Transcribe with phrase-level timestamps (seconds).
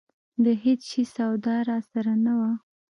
[0.43, 2.51] د هېڅ شي سودا راسره نه وه.